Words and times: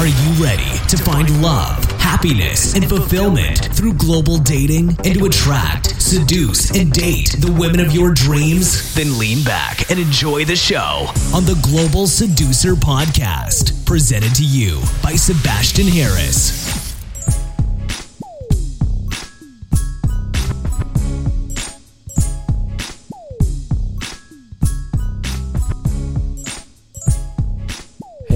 Are 0.00 0.08
you 0.08 0.44
ready 0.44 0.78
to 0.88 0.96
find 0.96 1.40
love, 1.40 1.84
happiness, 2.00 2.74
and 2.74 2.84
fulfillment 2.88 3.72
through 3.76 3.94
global 3.94 4.38
dating 4.38 4.88
and 4.88 5.14
to 5.14 5.26
attract, 5.26 6.02
seduce, 6.02 6.76
and 6.76 6.90
date 6.90 7.36
the 7.38 7.52
women 7.52 7.78
of 7.78 7.92
your 7.92 8.12
dreams? 8.12 8.92
Then 8.96 9.16
lean 9.18 9.44
back 9.44 9.88
and 9.92 10.00
enjoy 10.00 10.46
the 10.46 10.56
show 10.56 11.06
on 11.32 11.44
the 11.44 11.58
Global 11.62 12.08
Seducer 12.08 12.74
Podcast, 12.74 13.86
presented 13.86 14.34
to 14.34 14.44
you 14.44 14.82
by 15.00 15.14
Sebastian 15.14 15.86
Harris. 15.86 16.73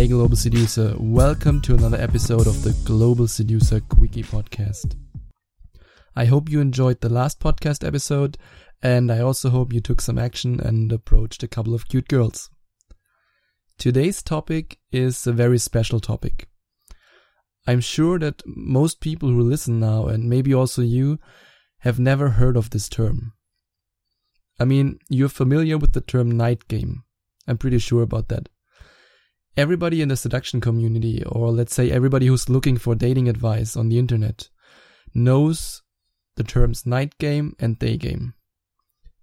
Global 0.08 0.36
Seducer, 0.36 0.94
welcome 0.98 1.60
to 1.60 1.74
another 1.74 2.00
episode 2.00 2.46
of 2.46 2.62
the 2.62 2.72
Global 2.86 3.28
Seducer 3.28 3.80
Quickie 3.80 4.22
Podcast. 4.22 4.96
I 6.16 6.24
hope 6.24 6.48
you 6.48 6.62
enjoyed 6.62 7.02
the 7.02 7.10
last 7.10 7.40
podcast 7.40 7.86
episode, 7.86 8.38
and 8.82 9.12
I 9.12 9.20
also 9.20 9.50
hope 9.50 9.70
you 9.70 9.82
took 9.82 10.00
some 10.00 10.18
action 10.18 10.60
and 10.60 10.90
approached 10.90 11.42
a 11.42 11.46
couple 11.46 11.74
of 11.74 11.88
cute 11.88 12.08
girls. 12.08 12.48
Today's 13.76 14.22
topic 14.22 14.78
is 14.90 15.26
a 15.26 15.32
very 15.32 15.58
special 15.58 16.00
topic. 16.00 16.48
I'm 17.66 17.80
sure 17.80 18.18
that 18.18 18.42
most 18.46 19.02
people 19.02 19.28
who 19.28 19.42
listen 19.42 19.78
now, 19.78 20.06
and 20.06 20.24
maybe 20.24 20.54
also 20.54 20.80
you, 20.80 21.18
have 21.80 22.00
never 22.00 22.30
heard 22.30 22.56
of 22.56 22.70
this 22.70 22.88
term. 22.88 23.34
I 24.58 24.64
mean, 24.64 25.00
you're 25.10 25.28
familiar 25.28 25.76
with 25.76 25.92
the 25.92 26.00
term 26.00 26.30
night 26.30 26.66
game. 26.66 27.02
I'm 27.46 27.58
pretty 27.58 27.78
sure 27.78 28.00
about 28.00 28.28
that 28.28 28.48
everybody 29.58 30.00
in 30.00 30.08
the 30.08 30.16
seduction 30.16 30.60
community, 30.60 31.20
or 31.26 31.50
let's 31.50 31.74
say 31.74 31.90
everybody 31.90 32.26
who's 32.26 32.48
looking 32.48 32.76
for 32.76 32.94
dating 32.94 33.28
advice 33.28 33.76
on 33.76 33.88
the 33.88 33.98
internet, 33.98 34.48
knows 35.14 35.82
the 36.36 36.44
terms 36.44 36.86
night 36.86 37.18
game 37.18 37.56
and 37.58 37.76
day 37.80 37.96
game. 37.96 38.34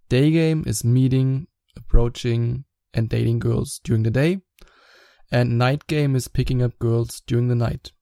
Day 0.10 0.32
game 0.32 0.66
is 0.68 0.84
meeting, 0.84 1.48
approaching, 1.78 2.66
and 2.94 3.08
dating 3.08 3.40
girls 3.40 3.80
during 3.86 4.04
the 4.04 4.12
day, 4.12 4.42
and 5.32 5.58
night 5.58 5.88
game 5.88 6.18
is 6.18 6.28
picking 6.28 6.62
up 6.62 6.78
girls 6.80 7.22
during 7.26 7.48
the 7.48 7.56
night. 7.56 7.94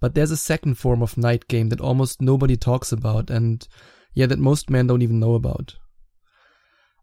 But 0.00 0.14
there's 0.14 0.30
a 0.30 0.36
second 0.36 0.76
form 0.76 1.02
of 1.02 1.18
night 1.18 1.48
game 1.48 1.70
that 1.70 1.80
almost 1.80 2.22
nobody 2.22 2.56
talks 2.56 2.92
about, 2.92 3.30
and 3.30 3.66
yeah, 4.14 4.26
that 4.26 4.38
most 4.38 4.70
men 4.70 4.86
don't 4.86 5.02
even 5.02 5.18
know 5.18 5.34
about. 5.34 5.74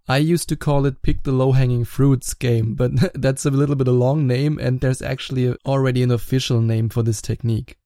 I 0.08 0.17
used 0.17 0.50
to 0.50 0.56
call 0.56 0.86
it 0.86 1.02
pick 1.02 1.23
the 1.23 1.31
low 1.31 1.53
hanging 1.53 1.84
fruits 1.84 2.34
game, 2.34 2.75
but 2.75 2.92
that's 3.20 3.45
a 3.45 3.52
little 3.52 3.75
bit 3.75 3.88
a 3.88 3.92
long 3.92 4.28
name 4.28 4.59
and 4.59 4.80
there's 4.80 5.02
actually 5.02 5.56
already 5.66 6.03
an 6.03 6.11
official 6.11 6.61
name 6.61 6.89
for 6.89 7.02
this 7.02 7.22
technique. 7.22 7.78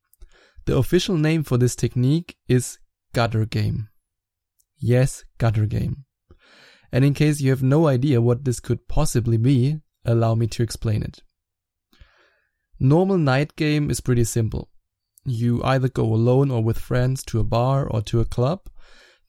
The 0.66 0.78
official 0.78 1.18
name 1.18 1.44
for 1.44 1.58
this 1.58 1.76
technique 1.76 2.38
is 2.48 2.78
gutter 3.14 3.46
game. 3.46 3.90
Yes, 4.78 5.24
gutter 5.38 5.66
game. 5.66 6.06
And 6.92 7.06
in 7.06 7.14
case 7.14 7.40
you 7.40 7.52
have 7.52 7.64
no 7.64 7.88
idea 7.88 8.22
what 8.22 8.46
this 8.46 8.60
could 8.60 8.88
possibly 8.88 9.38
be, 9.38 9.80
allow 10.04 10.36
me 10.36 10.48
to 10.48 10.64
explain 10.64 11.04
it. 11.04 11.24
Normal 12.80 13.18
night 13.18 13.56
game 13.56 13.90
is 13.90 14.02
pretty 14.02 14.24
simple. 14.24 14.70
You 15.26 15.62
either 15.64 15.90
go 15.90 16.04
alone 16.04 16.50
or 16.52 16.64
with 16.64 16.80
friends 16.80 17.24
to 17.26 17.40
a 17.40 17.44
bar 17.44 17.86
or 17.88 18.02
to 18.04 18.20
a 18.20 18.26
club 18.26 18.70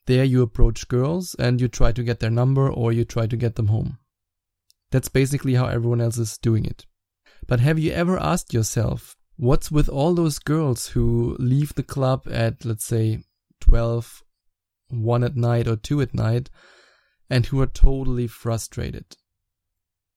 there 0.06 0.24
you 0.24 0.42
approach 0.42 0.88
girls 0.88 1.34
and 1.38 1.60
you 1.60 1.68
try 1.68 1.92
to 1.92 2.02
get 2.02 2.20
their 2.20 2.30
number 2.30 2.70
or 2.70 2.92
you 2.92 3.04
try 3.04 3.26
to 3.26 3.36
get 3.36 3.56
them 3.56 3.68
home. 3.68 3.98
That's 4.90 5.08
basically 5.08 5.54
how 5.54 5.66
everyone 5.66 6.00
else 6.00 6.18
is 6.18 6.38
doing 6.38 6.64
it. 6.64 6.86
But 7.46 7.60
have 7.60 7.78
you 7.78 7.92
ever 7.92 8.18
asked 8.18 8.52
yourself, 8.52 9.16
what's 9.36 9.70
with 9.70 9.88
all 9.88 10.14
those 10.14 10.38
girls 10.38 10.88
who 10.88 11.36
leave 11.38 11.74
the 11.74 11.82
club 11.82 12.26
at, 12.30 12.64
let's 12.64 12.84
say, 12.84 13.20
12, 13.60 14.22
1 14.88 15.24
at 15.24 15.36
night 15.36 15.68
or 15.68 15.76
2 15.76 16.00
at 16.00 16.14
night, 16.14 16.50
and 17.28 17.46
who 17.46 17.60
are 17.60 17.66
totally 17.66 18.26
frustrated? 18.26 19.16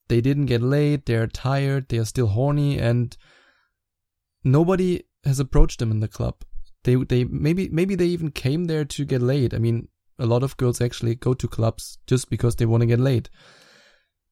They 0.07 0.21
didn't 0.21 0.47
get 0.47 0.61
laid, 0.61 1.05
they're 1.05 1.27
tired, 1.27 1.89
they 1.89 1.97
are 1.97 2.05
still 2.05 2.27
horny, 2.27 2.77
and 2.79 3.15
nobody 4.43 5.03
has 5.23 5.39
approached 5.39 5.79
them 5.79 5.91
in 5.91 5.99
the 5.99 6.07
club 6.07 6.43
they 6.83 6.95
they 6.95 7.23
maybe 7.23 7.69
maybe 7.69 7.95
they 7.95 8.07
even 8.07 8.31
came 8.31 8.65
there 8.65 8.85
to 8.85 9.05
get 9.05 9.21
laid. 9.21 9.53
I 9.53 9.57
mean, 9.57 9.87
a 10.19 10.25
lot 10.25 10.43
of 10.43 10.57
girls 10.57 10.81
actually 10.81 11.15
go 11.15 11.33
to 11.33 11.47
clubs 11.47 11.97
just 12.07 12.29
because 12.29 12.55
they 12.55 12.65
want 12.65 12.81
to 12.81 12.87
get 12.87 12.99
laid. 12.99 13.29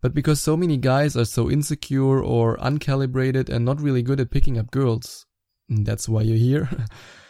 But 0.01 0.13
because 0.13 0.41
so 0.41 0.57
many 0.57 0.77
guys 0.77 1.15
are 1.15 1.25
so 1.25 1.49
insecure 1.49 2.21
or 2.23 2.57
uncalibrated 2.57 3.49
and 3.49 3.63
not 3.63 3.79
really 3.79 4.01
good 4.01 4.19
at 4.19 4.31
picking 4.31 4.57
up 4.57 4.71
girls, 4.71 5.27
mm, 5.71 5.85
that's 5.85 6.09
why 6.09 6.21
you're 6.21 6.37
here. 6.37 6.69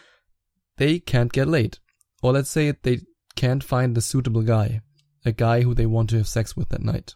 they 0.78 1.00
can't 1.00 1.34
get 1.34 1.50
laid. 1.50 1.80
Or 2.24 2.32
let's 2.32 2.50
say 2.50 2.72
they 2.72 3.02
can't 3.36 3.64
find 3.64 3.96
the 3.96 4.02
suitable 4.02 4.42
guy, 4.42 4.82
a 5.26 5.32
guy 5.34 5.62
who 5.62 5.74
they 5.74 5.86
want 5.86 6.10
to 6.12 6.18
have 6.18 6.28
sex 6.28 6.56
with 6.56 6.70
that 6.70 6.84
night. 6.84 7.16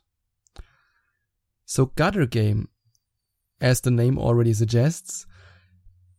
So 1.65 1.87
gutter 1.87 2.25
game, 2.25 2.67
as 3.61 3.81
the 3.81 3.91
name 3.91 4.19
already 4.19 4.53
suggests, 4.53 5.25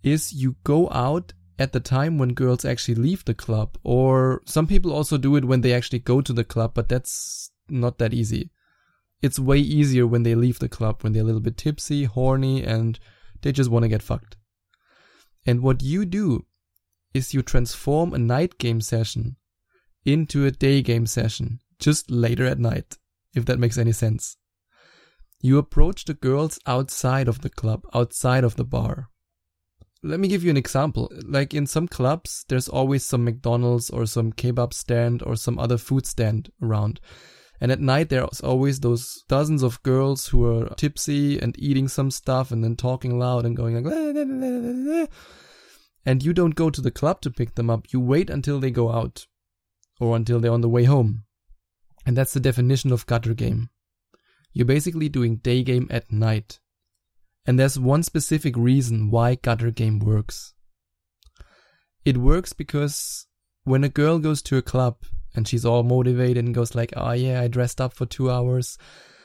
is 0.02 0.32
you 0.32 0.56
go 0.64 0.88
out 0.90 1.34
at 1.58 1.72
the 1.72 1.80
time 1.80 2.18
when 2.18 2.34
girls 2.34 2.64
actually 2.64 2.96
leave 2.96 3.24
the 3.24 3.34
club, 3.34 3.78
or 3.82 4.42
some 4.44 4.66
people 4.66 4.92
also 4.92 5.16
do 5.16 5.36
it 5.36 5.44
when 5.44 5.62
they 5.62 5.72
actually 5.72 6.00
go 6.00 6.20
to 6.20 6.32
the 6.32 6.44
club, 6.44 6.72
but 6.74 6.88
that's 6.88 7.50
not 7.68 7.98
that 7.98 8.12
easy. 8.12 8.50
It's 9.22 9.38
way 9.38 9.58
easier 9.58 10.06
when 10.06 10.22
they 10.22 10.34
leave 10.34 10.58
the 10.58 10.68
club, 10.68 11.02
when 11.02 11.12
they're 11.12 11.22
a 11.22 11.26
little 11.26 11.40
bit 11.40 11.56
tipsy, 11.56 12.04
horny, 12.04 12.62
and 12.62 12.98
they 13.42 13.52
just 13.52 13.70
want 13.70 13.84
to 13.84 13.88
get 13.88 14.02
fucked. 14.02 14.36
And 15.46 15.62
what 15.62 15.82
you 15.82 16.04
do 16.04 16.44
is 17.14 17.32
you 17.32 17.40
transform 17.40 18.12
a 18.12 18.18
night 18.18 18.58
game 18.58 18.80
session 18.80 19.36
into 20.04 20.44
a 20.44 20.50
day 20.50 20.82
game 20.82 21.06
session, 21.06 21.60
just 21.78 22.10
later 22.10 22.44
at 22.44 22.58
night, 22.58 22.98
if 23.34 23.46
that 23.46 23.58
makes 23.58 23.78
any 23.78 23.92
sense. 23.92 24.36
You 25.40 25.58
approach 25.58 26.04
the 26.04 26.14
girls 26.14 26.58
outside 26.66 27.28
of 27.28 27.40
the 27.40 27.50
club, 27.50 27.84
outside 27.94 28.44
of 28.44 28.56
the 28.56 28.64
bar. 28.64 29.08
Let 30.06 30.20
me 30.20 30.28
give 30.28 30.44
you 30.44 30.50
an 30.50 30.56
example. 30.56 31.10
Like 31.24 31.52
in 31.52 31.66
some 31.66 31.88
clubs, 31.88 32.44
there's 32.48 32.68
always 32.68 33.04
some 33.04 33.24
McDonald's 33.24 33.90
or 33.90 34.06
some 34.06 34.32
kebab 34.32 34.72
stand 34.72 35.22
or 35.22 35.34
some 35.34 35.58
other 35.58 35.78
food 35.78 36.06
stand 36.06 36.50
around. 36.62 37.00
And 37.60 37.72
at 37.72 37.80
night, 37.80 38.10
there's 38.10 38.40
always 38.40 38.80
those 38.80 39.24
dozens 39.28 39.62
of 39.62 39.82
girls 39.82 40.28
who 40.28 40.44
are 40.44 40.74
tipsy 40.76 41.40
and 41.40 41.58
eating 41.58 41.88
some 41.88 42.10
stuff 42.10 42.50
and 42.50 42.62
then 42.62 42.76
talking 42.76 43.18
loud 43.18 43.44
and 43.44 43.56
going 43.56 43.82
like, 43.82 45.10
and 46.04 46.22
you 46.22 46.32
don't 46.32 46.54
go 46.54 46.70
to 46.70 46.80
the 46.80 46.90
club 46.90 47.20
to 47.22 47.30
pick 47.30 47.54
them 47.54 47.70
up. 47.70 47.92
You 47.92 47.98
wait 47.98 48.30
until 48.30 48.60
they 48.60 48.70
go 48.70 48.92
out 48.92 49.26
or 49.98 50.14
until 50.14 50.38
they're 50.38 50.52
on 50.52 50.60
the 50.60 50.68
way 50.68 50.84
home. 50.84 51.24
And 52.04 52.16
that's 52.16 52.34
the 52.34 52.40
definition 52.40 52.92
of 52.92 53.06
gutter 53.06 53.34
game. 53.34 53.70
You're 54.52 54.66
basically 54.66 55.08
doing 55.08 55.38
day 55.38 55.64
game 55.64 55.88
at 55.90 56.12
night. 56.12 56.60
And 57.46 57.58
there's 57.58 57.78
one 57.78 58.02
specific 58.02 58.56
reason 58.56 59.10
why 59.10 59.36
gutter 59.36 59.70
game 59.70 60.00
works. 60.00 60.54
It 62.04 62.18
works 62.18 62.52
because 62.52 63.26
when 63.64 63.84
a 63.84 63.88
girl 63.88 64.18
goes 64.18 64.42
to 64.42 64.56
a 64.56 64.62
club 64.62 64.96
and 65.34 65.46
she's 65.46 65.64
all 65.64 65.82
motivated 65.82 66.44
and 66.44 66.54
goes 66.54 66.74
like, 66.74 66.92
"Oh 66.96 67.12
yeah, 67.12 67.40
I 67.40 67.48
dressed 67.48 67.80
up 67.80 67.92
for 67.92 68.06
2 68.06 68.30
hours. 68.30 68.78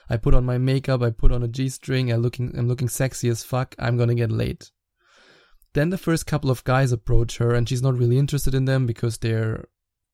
I 0.09 0.17
put 0.17 0.35
on 0.35 0.45
my 0.45 0.57
makeup, 0.57 1.01
I 1.01 1.09
put 1.09 1.31
on 1.31 1.41
a 1.41 1.47
G-string, 1.47 2.11
I'm 2.11 2.21
looking 2.21 2.55
I'm 2.57 2.67
looking 2.67 2.89
sexy 2.89 3.29
as 3.29 3.43
fuck. 3.43 3.75
I'm 3.79 3.97
to 3.97 4.15
get 4.15 4.31
laid." 4.31 4.67
Then 5.73 5.89
the 5.89 5.97
first 5.97 6.27
couple 6.27 6.51
of 6.51 6.63
guys 6.63 6.91
approach 6.91 7.38
her 7.38 7.53
and 7.53 7.67
she's 7.67 7.81
not 7.81 7.97
really 7.97 8.17
interested 8.19 8.53
in 8.53 8.65
them 8.65 8.85
because 8.85 9.17
they're 9.19 9.65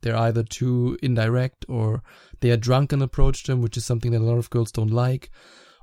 they're 0.01 0.15
either 0.15 0.43
too 0.43 0.97
indirect 1.01 1.65
or 1.67 2.03
they 2.41 2.51
are 2.51 2.57
drunk 2.57 2.93
and 2.93 3.01
approach 3.01 3.43
them, 3.43 3.61
which 3.61 3.75
is 3.75 3.85
something 3.85 4.11
that 4.11 4.21
a 4.21 4.29
lot 4.31 4.37
of 4.37 4.51
girls 4.51 4.71
don't 4.71 4.91
like 4.91 5.31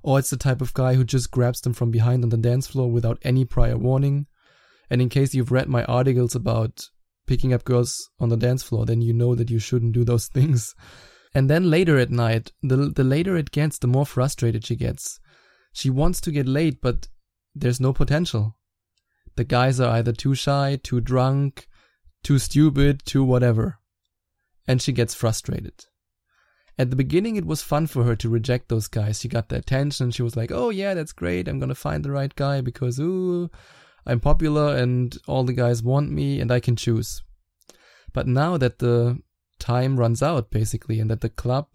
or 0.04 0.18
it's 0.18 0.28
the 0.28 0.36
type 0.36 0.60
of 0.60 0.74
guy 0.74 0.94
who 0.94 1.02
just 1.02 1.30
grabs 1.30 1.62
them 1.62 1.72
from 1.72 1.90
behind 1.90 2.22
on 2.22 2.28
the 2.28 2.36
dance 2.36 2.66
floor 2.66 2.90
without 2.90 3.18
any 3.22 3.46
prior 3.46 3.78
warning. 3.78 4.26
And 4.90 5.00
in 5.00 5.08
case 5.08 5.34
you've 5.34 5.50
read 5.50 5.66
my 5.66 5.82
articles 5.84 6.34
about 6.34 6.90
picking 7.26 7.54
up 7.54 7.64
girls 7.64 8.10
on 8.20 8.28
the 8.28 8.36
dance 8.36 8.62
floor, 8.62 8.84
then 8.84 9.00
you 9.00 9.14
know 9.14 9.34
that 9.34 9.50
you 9.50 9.58
shouldn't 9.58 9.94
do 9.94 10.04
those 10.04 10.28
things. 10.34 10.74
And 11.34 11.48
then 11.48 11.70
later 11.70 11.98
at 11.98 12.10
night, 12.10 12.52
the, 12.62 12.76
the 12.76 13.02
later 13.02 13.34
it 13.38 13.50
gets, 13.50 13.78
the 13.78 13.86
more 13.86 14.04
frustrated 14.04 14.66
she 14.66 14.76
gets. 14.76 15.18
She 15.72 15.88
wants 15.88 16.20
to 16.20 16.30
get 16.30 16.46
laid, 16.46 16.82
but 16.82 17.08
there's 17.54 17.80
no 17.80 17.94
potential. 17.94 18.58
The 19.36 19.44
guys 19.44 19.80
are 19.80 19.96
either 19.96 20.12
too 20.12 20.34
shy, 20.34 20.78
too 20.82 21.00
drunk, 21.00 21.66
too 22.22 22.38
stupid, 22.38 23.06
too 23.06 23.24
whatever. 23.24 23.78
And 24.68 24.82
she 24.82 24.92
gets 24.92 25.14
frustrated. 25.14 25.86
At 26.76 26.90
the 26.90 26.96
beginning, 26.96 27.36
it 27.36 27.46
was 27.46 27.62
fun 27.62 27.86
for 27.86 28.02
her 28.02 28.16
to 28.16 28.28
reject 28.28 28.68
those 28.68 28.88
guys. 28.88 29.20
She 29.20 29.28
got 29.28 29.48
the 29.48 29.56
attention. 29.56 30.10
She 30.10 30.22
was 30.22 30.36
like, 30.36 30.50
oh, 30.50 30.70
yeah, 30.70 30.94
that's 30.94 31.12
great. 31.12 31.46
I'm 31.46 31.60
to 31.60 31.74
find 31.74 32.04
the 32.04 32.10
right 32.10 32.34
guy 32.34 32.60
because, 32.60 32.98
ooh, 32.98 33.48
I'm 34.06 34.20
popular 34.20 34.76
and 34.76 35.16
all 35.28 35.44
the 35.44 35.52
guys 35.52 35.82
want 35.82 36.10
me 36.10 36.40
and 36.40 36.50
I 36.50 36.60
can 36.60 36.74
choose. 36.74 37.22
But 38.12 38.26
now 38.26 38.56
that 38.56 38.80
the 38.80 39.20
time 39.58 39.98
runs 39.98 40.22
out, 40.22 40.50
basically, 40.50 40.98
and 41.00 41.10
that 41.10 41.20
the 41.20 41.28
club 41.28 41.68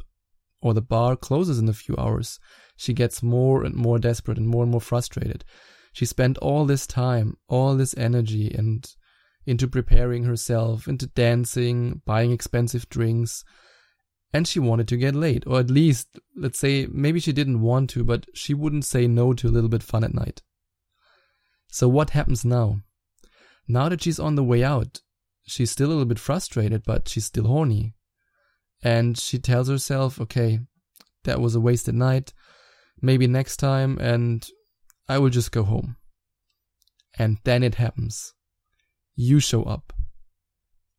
or 0.62 0.74
the 0.74 0.82
bar 0.82 1.16
closes 1.16 1.60
in 1.60 1.70
a 1.70 1.74
few 1.74 1.96
hours, 1.98 2.40
she 2.76 2.94
gets 2.94 3.24
more 3.24 3.64
and 3.64 3.76
more 3.76 4.00
desperate 4.00 4.38
and 4.38 4.48
more 4.48 4.64
and 4.64 4.72
more 4.72 4.82
frustrated. 4.82 5.46
She 5.94 6.06
spent 6.06 6.38
all 6.38 6.66
this 6.66 6.86
time, 6.86 7.38
all 7.48 7.76
this 7.76 7.98
energy 7.98 8.54
and 8.54 8.86
into 9.46 9.68
preparing 9.68 10.26
herself, 10.26 10.88
into 10.88 11.08
dancing, 11.08 12.02
buying 12.06 12.32
expensive 12.32 12.88
drinks, 12.90 13.44
and 14.34 14.48
she 14.48 14.60
wanted 14.60 14.88
to 14.90 14.98
get 14.98 15.16
laid, 15.16 15.44
or 15.48 15.60
at 15.60 15.72
least, 15.72 16.20
let's 16.36 16.60
say, 16.60 16.88
maybe 16.92 17.20
she 17.20 17.34
didn't 17.34 17.62
want 17.62 17.90
to, 17.92 18.04
but 18.04 18.26
she 18.34 18.54
wouldn't 18.54 18.86
say 18.86 19.08
no 19.08 19.34
to 19.34 19.48
a 19.48 19.52
little 19.52 19.70
bit 19.70 19.84
fun 19.84 20.04
at 20.04 20.14
night. 20.14 20.42
So 21.72 21.88
what 21.88 22.12
happens 22.12 22.46
now? 22.46 22.82
Now 23.68 23.90
that 23.90 24.04
she's 24.04 24.20
on 24.20 24.36
the 24.36 24.44
way 24.44 24.64
out, 24.64 25.02
she's 25.46 25.72
still 25.72 25.88
a 25.88 25.92
little 25.92 26.06
bit 26.06 26.20
frustrated, 26.20 26.84
but 26.84 27.08
she's 27.08 27.26
still 27.26 27.46
horny. 27.46 27.94
And 28.84 29.18
she 29.18 29.40
tells 29.40 29.68
herself, 29.68 30.20
okay, 30.22 30.60
that 31.24 31.42
was 31.42 31.56
a 31.56 31.60
wasted 31.60 31.96
night. 31.96 32.34
Maybe 33.02 33.28
next 33.28 33.58
time, 33.58 33.98
and 34.00 34.48
I 35.08 35.18
will 35.20 35.30
just 35.30 35.52
go 35.52 35.64
home. 35.64 35.98
And 37.18 37.38
then 37.44 37.64
it 37.64 37.76
happens. 37.76 38.34
You 39.16 39.40
show 39.40 39.64
up. 39.64 39.94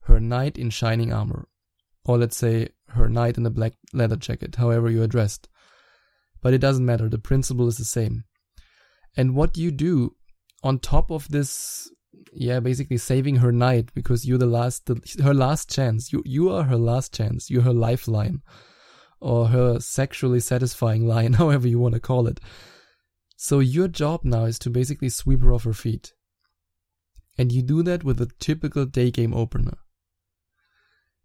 Her 0.03 0.21
knight 0.21 0.59
in 0.59 0.71
shining 0.71 1.13
armor. 1.13 1.49
Or 2.11 2.19
let's 2.19 2.37
say 2.37 2.71
her 2.89 3.09
night 3.09 3.39
in 3.39 3.47
a 3.47 3.51
black 3.51 3.75
leather 3.93 4.17
jacket, 4.17 4.57
however 4.57 4.91
you 4.91 5.01
are 5.01 5.07
dressed. 5.07 5.49
But 6.43 6.53
it 6.53 6.59
doesn't 6.59 6.85
matter, 6.85 7.09
the 7.09 7.21
principle 7.21 7.69
is 7.69 7.79
the 7.79 7.85
same. 7.85 8.25
And 9.17 9.37
what 9.37 9.57
you 9.57 9.71
do 9.71 10.17
on 10.65 10.81
top 10.81 11.13
of 11.13 11.29
this, 11.29 11.89
yeah, 12.33 12.59
basically 12.59 12.97
saving 12.97 13.37
her 13.37 13.53
knight 13.53 13.95
because 13.95 14.27
you're 14.27 14.39
the 14.39 14.47
last, 14.47 14.87
the, 14.87 15.01
her 15.23 15.33
last 15.33 15.71
chance. 15.71 16.13
You, 16.13 16.25
you 16.27 16.51
are 16.51 16.65
her 16.65 16.77
last 16.77 17.15
chance. 17.15 17.49
You're 17.49 17.63
her 17.63 17.73
lifeline 17.73 18.43
or 19.21 19.47
her 19.47 19.79
sexually 19.79 20.41
satisfying 20.41 21.07
line, 21.07 21.33
however 21.45 21.69
you 21.69 21.79
want 21.79 21.95
to 21.95 22.01
call 22.01 22.27
it. 22.27 22.41
So 23.37 23.61
your 23.61 23.87
job 23.87 24.25
now 24.25 24.47
is 24.47 24.59
to 24.61 24.71
basically 24.71 25.11
sweep 25.11 25.43
her 25.43 25.53
off 25.53 25.63
her 25.63 25.73
feet. 25.73 26.13
And 27.39 27.53
you 27.53 27.63
do 27.63 27.85
that 27.85 28.03
with 28.03 28.21
a 28.21 28.31
typical 28.41 28.85
day 28.85 29.13
game 29.13 29.33
opener 29.33 29.79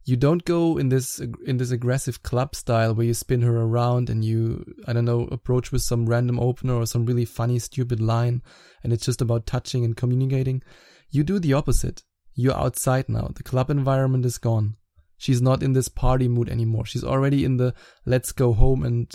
you 0.06 0.16
don't 0.16 0.46
go 0.46 0.78
in 0.78 0.90
this 0.90 1.19
in 1.46 1.57
this 1.57 1.72
aggressive 1.72 2.22
club 2.22 2.56
style 2.56 2.94
where 2.94 3.07
you 3.07 3.13
spin 3.13 3.42
her 3.42 3.57
around 3.60 4.07
and 4.10 4.24
you 4.24 4.63
I 4.88 4.94
don't 4.94 5.06
know 5.06 5.28
approach 5.31 5.72
with 5.72 5.81
some 5.81 6.06
random 6.06 6.40
opener 6.40 6.75
or 6.75 6.86
some 6.86 7.06
really 7.06 7.25
funny 7.25 7.57
stupid 7.57 8.00
line 8.00 8.44
and 8.84 8.94
it's 8.94 9.06
just 9.06 9.22
about 9.22 9.48
touching 9.48 9.84
and 9.84 9.98
communicating. 9.98 10.62
You 11.10 11.24
do 11.24 11.40
the 11.40 11.54
opposite. 11.54 12.04
You're 12.36 12.56
outside 12.56 13.10
now. 13.10 13.31
The 13.36 13.44
club 13.44 13.72
environment 13.72 14.25
is 14.25 14.38
gone. 14.38 14.75
She's 15.18 15.42
not 15.42 15.63
in 15.63 15.74
this 15.74 15.88
party 15.88 16.28
mood 16.28 16.50
anymore. 16.50 16.86
She's 16.86 17.04
already 17.04 17.44
in 17.44 17.57
the 17.57 17.74
let's 18.06 18.31
go 18.31 18.54
home 18.54 18.84
and 18.84 19.12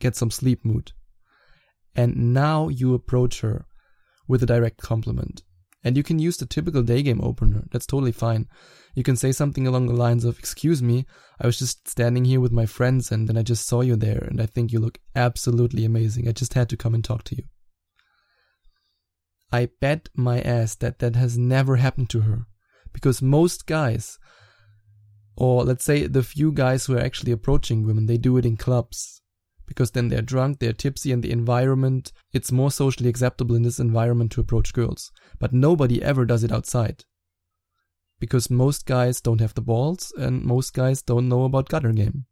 get 0.00 0.16
some 0.16 0.30
sleep 0.30 0.64
mood. 0.64 0.90
And 1.94 2.32
now 2.34 2.68
you 2.68 2.94
approach 2.94 3.42
her 3.42 3.66
with 4.26 4.42
a 4.42 4.46
direct 4.46 4.78
compliment. 4.78 5.42
And 5.84 5.96
you 5.96 6.02
can 6.02 6.18
use 6.18 6.36
the 6.36 6.46
typical 6.46 6.82
day 6.82 7.02
game 7.02 7.20
opener. 7.22 7.64
That's 7.70 7.86
totally 7.86 8.12
fine. 8.12 8.48
You 8.94 9.02
can 9.02 9.16
say 9.16 9.32
something 9.32 9.66
along 9.66 9.86
the 9.86 9.94
lines 9.94 10.24
of, 10.24 10.38
Excuse 10.38 10.82
me, 10.82 11.06
I 11.40 11.46
was 11.46 11.58
just 11.58 11.88
standing 11.88 12.24
here 12.24 12.40
with 12.40 12.52
my 12.52 12.66
friends 12.66 13.10
and 13.10 13.28
then 13.28 13.36
I 13.36 13.42
just 13.42 13.66
saw 13.66 13.80
you 13.80 13.96
there 13.96 14.26
and 14.30 14.40
I 14.40 14.46
think 14.46 14.72
you 14.72 14.78
look 14.78 14.98
absolutely 15.16 15.84
amazing. 15.84 16.28
I 16.28 16.32
just 16.32 16.54
had 16.54 16.68
to 16.68 16.76
come 16.76 16.94
and 16.94 17.02
talk 17.02 17.24
to 17.24 17.36
you. 17.36 17.44
I 19.50 19.68
bet 19.80 20.08
my 20.14 20.40
ass 20.40 20.74
that 20.76 20.98
that 21.00 21.16
has 21.16 21.36
never 21.36 21.76
happened 21.76 22.10
to 22.10 22.20
her. 22.20 22.46
Because 22.92 23.22
most 23.22 23.66
guys, 23.66 24.18
or 25.36 25.64
let's 25.64 25.84
say 25.84 26.06
the 26.06 26.22
few 26.22 26.52
guys 26.52 26.86
who 26.86 26.96
are 26.96 27.00
actually 27.00 27.32
approaching 27.32 27.86
women, 27.86 28.06
they 28.06 28.18
do 28.18 28.36
it 28.36 28.46
in 28.46 28.56
clubs 28.56 29.21
because 29.72 29.92
then 29.92 30.08
they're 30.08 30.20
drunk, 30.20 30.58
they're 30.58 30.74
tipsy, 30.74 31.12
and 31.12 31.22
the 31.22 31.30
environment, 31.30 32.12
it's 32.34 32.52
more 32.52 32.70
socially 32.70 33.08
acceptable 33.08 33.56
in 33.56 33.62
this 33.62 33.80
environment 33.80 34.30
to 34.32 34.40
approach 34.42 34.74
girls. 34.74 35.10
But 35.38 35.54
nobody 35.54 36.02
ever 36.02 36.26
does 36.26 36.44
it 36.44 36.52
outside. 36.52 37.06
Because 38.20 38.50
most 38.50 38.84
guys 38.84 39.22
don't 39.22 39.40
have 39.40 39.54
the 39.54 39.62
balls, 39.62 40.12
and 40.18 40.44
most 40.44 40.74
guys 40.74 41.00
don't 41.00 41.26
know 41.26 41.44
about 41.44 41.70
gutter 41.70 41.92
game. 41.92 42.26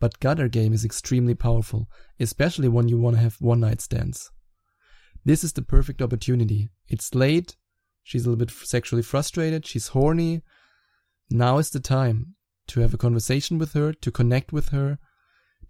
But 0.00 0.20
gutter 0.20 0.48
game 0.48 0.72
is 0.72 0.82
extremely 0.82 1.34
powerful, 1.34 1.86
especially 2.18 2.68
when 2.68 2.88
you 2.88 2.96
want 2.98 3.16
to 3.16 3.22
have 3.22 3.36
one 3.40 3.60
night 3.60 3.82
stands. 3.82 4.30
This 5.22 5.44
is 5.44 5.52
the 5.52 5.60
perfect 5.60 6.00
opportunity. 6.00 6.70
It's 6.88 7.14
late, 7.14 7.56
she's 8.02 8.24
a 8.24 8.30
little 8.30 8.42
bit 8.42 8.54
sexually 8.56 9.02
frustrated, 9.02 9.66
she's 9.66 9.88
horny. 9.88 10.40
Now 11.28 11.58
is 11.58 11.68
the 11.68 11.78
time 11.78 12.36
to 12.68 12.80
have 12.80 12.94
a 12.94 13.04
conversation 13.04 13.58
with 13.58 13.74
her, 13.74 13.92
to 13.92 14.10
connect 14.10 14.50
with 14.50 14.70
her, 14.70 14.98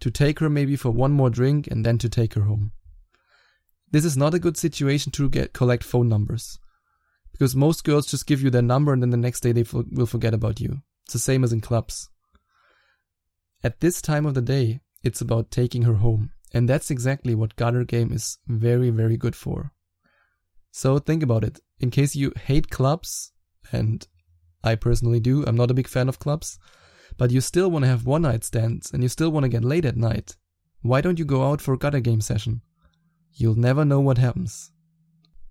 to 0.00 0.10
take 0.10 0.38
her 0.40 0.50
maybe 0.50 0.76
for 0.76 0.90
one 0.90 1.12
more 1.12 1.30
drink 1.30 1.66
and 1.66 1.84
then 1.84 1.98
to 1.98 2.08
take 2.08 2.34
her 2.34 2.42
home. 2.42 2.72
This 3.90 4.04
is 4.04 4.16
not 4.16 4.34
a 4.34 4.38
good 4.38 4.56
situation 4.56 5.12
to 5.12 5.28
get 5.28 5.52
collect 5.52 5.84
phone 5.84 6.08
numbers. 6.08 6.58
Because 7.32 7.56
most 7.56 7.84
girls 7.84 8.06
just 8.06 8.26
give 8.26 8.42
you 8.42 8.50
their 8.50 8.62
number 8.62 8.92
and 8.92 9.02
then 9.02 9.10
the 9.10 9.16
next 9.16 9.40
day 9.40 9.52
they 9.52 9.64
will 9.72 10.06
forget 10.06 10.34
about 10.34 10.60
you. 10.60 10.82
It's 11.04 11.12
the 11.12 11.18
same 11.18 11.42
as 11.44 11.52
in 11.52 11.60
clubs. 11.60 12.08
At 13.62 13.80
this 13.80 14.00
time 14.00 14.26
of 14.26 14.34
the 14.34 14.42
day, 14.42 14.80
it's 15.02 15.20
about 15.20 15.50
taking 15.50 15.82
her 15.82 15.94
home. 15.94 16.32
And 16.52 16.68
that's 16.68 16.90
exactly 16.90 17.34
what 17.34 17.56
gutter 17.56 17.84
game 17.84 18.12
is 18.12 18.38
very, 18.46 18.90
very 18.90 19.16
good 19.16 19.36
for. 19.36 19.72
So 20.72 20.98
think 20.98 21.22
about 21.22 21.44
it. 21.44 21.60
In 21.78 21.90
case 21.90 22.16
you 22.16 22.32
hate 22.36 22.70
clubs, 22.70 23.32
and 23.72 24.06
I 24.62 24.74
personally 24.74 25.20
do, 25.20 25.44
I'm 25.46 25.56
not 25.56 25.70
a 25.70 25.74
big 25.74 25.88
fan 25.88 26.08
of 26.08 26.18
clubs, 26.18 26.58
but 27.20 27.30
you 27.30 27.42
still 27.42 27.70
want 27.70 27.82
to 27.82 27.88
have 27.90 28.06
one 28.06 28.22
night 28.22 28.42
stands 28.44 28.90
and 28.94 29.02
you 29.02 29.08
still 29.10 29.28
want 29.30 29.44
to 29.44 29.48
get 29.50 29.62
late 29.62 29.84
at 29.84 29.94
night, 29.94 30.36
why 30.80 31.02
don't 31.02 31.18
you 31.18 31.24
go 31.26 31.50
out 31.50 31.60
for 31.60 31.74
a 31.74 31.76
gutter 31.76 32.00
game 32.00 32.22
session? 32.22 32.62
You'll 33.34 33.58
never 33.58 33.84
know 33.84 34.00
what 34.00 34.16
happens. 34.16 34.70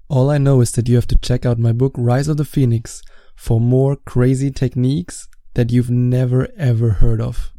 All 0.08 0.32
I 0.32 0.40
know 0.40 0.62
is 0.62 0.72
that 0.72 0.90
you 0.90 0.96
have 0.96 1.06
to 1.06 1.18
check 1.20 1.46
out 1.46 1.60
my 1.60 1.72
book 1.72 1.94
Rise 1.96 2.28
of 2.28 2.38
the 2.38 2.44
Phoenix 2.44 3.04
for 3.36 3.62
more 3.62 3.96
crazy 3.96 4.50
techniques 4.50 5.28
that 5.54 5.72
you've 5.72 5.92
never 5.92 6.48
ever 6.58 6.90
heard 6.90 7.22
of. 7.22 7.54